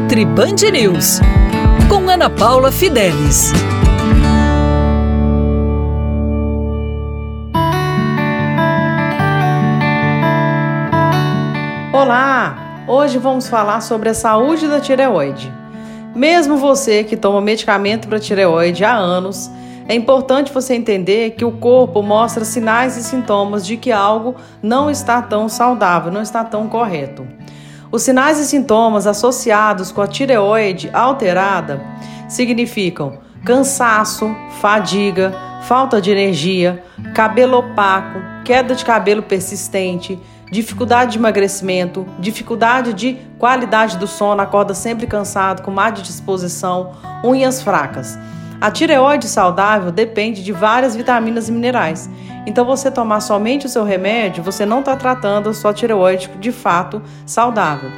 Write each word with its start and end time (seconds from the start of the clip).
Nutri 0.00 0.24
Band 0.24 0.54
News, 0.72 1.18
com 1.88 2.08
Ana 2.08 2.30
Paula 2.30 2.70
Fidelis. 2.70 3.52
Olá! 11.92 12.84
Hoje 12.86 13.18
vamos 13.18 13.48
falar 13.48 13.80
sobre 13.80 14.10
a 14.10 14.14
saúde 14.14 14.68
da 14.68 14.78
tireoide. 14.78 15.52
Mesmo 16.14 16.56
você 16.58 17.02
que 17.02 17.16
toma 17.16 17.40
medicamento 17.40 18.06
para 18.06 18.20
tireoide 18.20 18.84
há 18.84 18.94
anos, 18.94 19.50
é 19.88 19.96
importante 19.96 20.52
você 20.52 20.74
entender 20.74 21.32
que 21.32 21.44
o 21.44 21.50
corpo 21.50 22.04
mostra 22.04 22.44
sinais 22.44 22.96
e 22.96 23.02
sintomas 23.02 23.66
de 23.66 23.76
que 23.76 23.90
algo 23.90 24.36
não 24.62 24.88
está 24.88 25.20
tão 25.20 25.48
saudável, 25.48 26.12
não 26.12 26.22
está 26.22 26.44
tão 26.44 26.68
correto. 26.68 27.26
Os 27.90 28.02
sinais 28.02 28.38
e 28.38 28.44
sintomas 28.44 29.06
associados 29.06 29.90
com 29.90 30.02
a 30.02 30.06
tireoide 30.06 30.90
alterada 30.92 31.80
significam 32.28 33.18
cansaço, 33.44 34.30
fadiga, 34.60 35.32
falta 35.62 36.00
de 36.00 36.10
energia, 36.10 36.84
cabelo 37.14 37.58
opaco, 37.58 38.18
queda 38.44 38.74
de 38.74 38.84
cabelo 38.84 39.22
persistente, 39.22 40.20
dificuldade 40.52 41.12
de 41.12 41.18
emagrecimento, 41.18 42.06
dificuldade 42.18 42.92
de 42.92 43.14
qualidade 43.38 43.96
do 43.96 44.06
sono, 44.06 44.42
acorda 44.42 44.74
sempre 44.74 45.06
cansado, 45.06 45.62
com 45.62 45.70
má 45.70 45.88
disposição, 45.88 46.92
unhas 47.24 47.62
fracas. 47.62 48.18
A 48.60 48.72
tireoide 48.72 49.28
saudável 49.28 49.92
depende 49.92 50.42
de 50.42 50.50
várias 50.50 50.96
vitaminas 50.96 51.48
e 51.48 51.52
minerais. 51.52 52.10
Então, 52.44 52.64
você 52.64 52.90
tomar 52.90 53.20
somente 53.20 53.66
o 53.66 53.68
seu 53.68 53.84
remédio, 53.84 54.42
você 54.42 54.66
não 54.66 54.80
está 54.80 54.96
tratando 54.96 55.48
a 55.48 55.54
sua 55.54 55.72
tireoide 55.72 56.28
de 56.40 56.50
fato 56.50 57.00
saudável. 57.24 57.90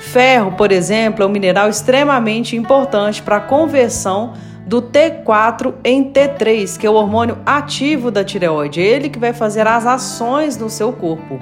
Ferro, 0.00 0.52
por 0.52 0.70
exemplo, 0.70 1.22
é 1.22 1.26
um 1.26 1.30
mineral 1.30 1.70
extremamente 1.70 2.56
importante 2.56 3.22
para 3.22 3.36
a 3.36 3.40
conversão 3.40 4.34
do 4.66 4.80
T4 4.80 5.74
em 5.84 6.10
T3, 6.10 6.78
que 6.78 6.86
é 6.86 6.90
o 6.90 6.94
hormônio 6.94 7.38
ativo 7.44 8.10
da 8.10 8.24
tireoide. 8.24 8.80
É 8.80 8.84
ele 8.84 9.08
que 9.08 9.18
vai 9.18 9.32
fazer 9.32 9.66
as 9.66 9.86
ações 9.86 10.56
no 10.56 10.70
seu 10.70 10.92
corpo. 10.92 11.38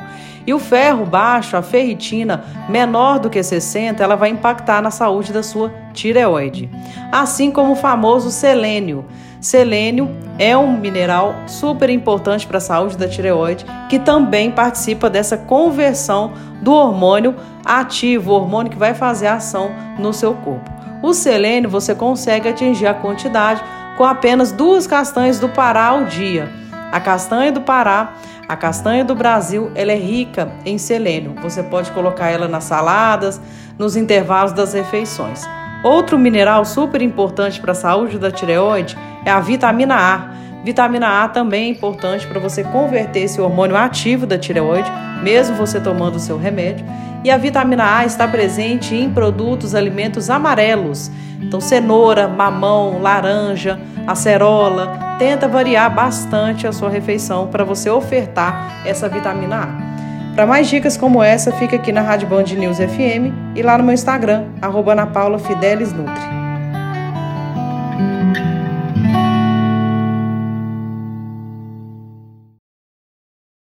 E 0.46 0.54
o 0.54 0.58
ferro 0.58 1.04
baixo, 1.04 1.56
a 1.56 1.62
ferritina, 1.62 2.44
menor 2.68 3.18
do 3.18 3.28
que 3.28 3.42
60, 3.42 4.02
ela 4.02 4.16
vai 4.16 4.30
impactar 4.30 4.80
na 4.80 4.90
saúde 4.90 5.32
da 5.32 5.42
sua 5.42 5.70
tireoide. 5.92 6.68
Assim 7.12 7.50
como 7.50 7.72
o 7.72 7.76
famoso 7.76 8.30
selênio. 8.30 9.04
Selênio 9.40 10.10
é 10.38 10.56
um 10.56 10.76
mineral 10.76 11.34
super 11.46 11.88
importante 11.88 12.46
para 12.46 12.58
a 12.58 12.60
saúde 12.60 12.96
da 12.96 13.08
tireoide, 13.08 13.64
que 13.88 13.98
também 13.98 14.50
participa 14.50 15.08
dessa 15.08 15.36
conversão 15.36 16.32
do 16.60 16.72
hormônio 16.72 17.34
ativo, 17.64 18.32
o 18.32 18.34
hormônio 18.34 18.70
que 18.72 18.78
vai 18.78 18.92
fazer 18.92 19.28
a 19.28 19.34
ação 19.34 19.70
no 19.98 20.12
seu 20.12 20.34
corpo. 20.34 20.79
O 21.02 21.12
selênio 21.14 21.70
você 21.70 21.94
consegue 21.94 22.48
atingir 22.48 22.86
a 22.86 22.94
quantidade 22.94 23.62
com 23.96 24.04
apenas 24.04 24.52
duas 24.52 24.86
castanhas 24.86 25.38
do 25.38 25.48
Pará 25.48 25.86
ao 25.86 26.04
dia. 26.04 26.48
A 26.92 27.00
castanha 27.00 27.52
do 27.52 27.60
Pará 27.60 28.14
a 28.50 28.56
castanha 28.56 29.04
do 29.04 29.14
Brasil 29.14 29.70
ela 29.76 29.92
é 29.92 29.96
rica 29.96 30.50
em 30.66 30.76
selênio. 30.76 31.36
Você 31.40 31.62
pode 31.62 31.92
colocar 31.92 32.30
ela 32.30 32.48
nas 32.48 32.64
saladas, 32.64 33.40
nos 33.78 33.94
intervalos 33.94 34.50
das 34.50 34.72
refeições. 34.72 35.48
Outro 35.84 36.18
mineral 36.18 36.64
super 36.64 37.00
importante 37.00 37.60
para 37.60 37.70
a 37.70 37.76
saúde 37.76 38.18
da 38.18 38.28
tireoide 38.28 38.98
é 39.24 39.30
a 39.30 39.38
vitamina 39.38 39.94
A. 39.94 40.30
Vitamina 40.62 41.24
A 41.24 41.28
também 41.28 41.64
é 41.64 41.68
importante 41.68 42.26
para 42.26 42.38
você 42.38 42.62
converter 42.62 43.20
esse 43.20 43.40
hormônio 43.40 43.76
ativo 43.76 44.26
da 44.26 44.38
tireoide, 44.38 44.90
mesmo 45.22 45.56
você 45.56 45.80
tomando 45.80 46.16
o 46.16 46.20
seu 46.20 46.36
remédio. 46.36 46.84
E 47.24 47.30
a 47.30 47.36
vitamina 47.36 47.98
A 47.98 48.04
está 48.04 48.26
presente 48.26 48.94
em 48.94 49.10
produtos, 49.10 49.74
alimentos 49.74 50.28
amarelos. 50.30 51.10
Então, 51.40 51.60
cenoura, 51.60 52.28
mamão, 52.28 53.00
laranja, 53.00 53.80
acerola, 54.06 55.16
tenta 55.18 55.48
variar 55.48 55.94
bastante 55.94 56.66
a 56.66 56.72
sua 56.72 56.90
refeição 56.90 57.46
para 57.48 57.64
você 57.64 57.88
ofertar 57.90 58.82
essa 58.84 59.08
vitamina 59.08 59.62
A. 59.62 60.34
Para 60.34 60.46
mais 60.46 60.68
dicas 60.68 60.96
como 60.96 61.22
essa, 61.22 61.52
fica 61.52 61.76
aqui 61.76 61.92
na 61.92 62.02
Rádio 62.02 62.28
Band 62.28 62.44
News 62.44 62.78
FM 62.78 63.56
e 63.56 63.62
lá 63.62 63.76
no 63.76 63.84
meu 63.84 63.94
Instagram, 63.94 64.46
arroba 64.62 64.94